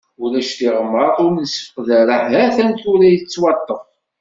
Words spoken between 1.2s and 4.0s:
ur nessefqed ara, hatan tura nettwaṭṭef.